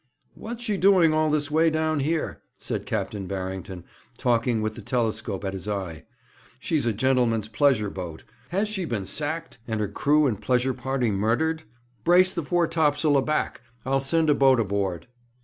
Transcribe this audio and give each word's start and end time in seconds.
'What's 0.33 0.63
she 0.63 0.77
doing 0.77 1.13
all 1.13 1.29
this 1.29 1.51
way 1.51 1.69
down 1.69 1.99
here?' 1.99 2.41
said 2.57 2.87
Captain 2.87 3.27
Barrington, 3.27 3.83
talking 4.17 4.63
with 4.63 4.73
the 4.73 4.81
telescope 4.81 5.43
at 5.45 5.53
his 5.53 5.67
eye. 5.67 6.05
'She's 6.59 6.87
a 6.87 6.91
gentleman's 6.91 7.47
pleasure 7.47 7.91
boat. 7.91 8.23
Has 8.49 8.67
she 8.67 8.83
been 8.85 9.05
sacked, 9.05 9.59
and 9.67 9.79
her 9.79 9.87
crew 9.87 10.25
and 10.25 10.41
pleasure 10.41 10.73
party 10.73 11.11
murdered? 11.11 11.65
Brace 12.03 12.33
the 12.33 12.41
foretopsail 12.43 13.15
aback. 13.15 13.61
I'll 13.85 14.01
send 14.01 14.31
a 14.31 14.33
boat 14.33 14.59
aboard.' 14.59 15.05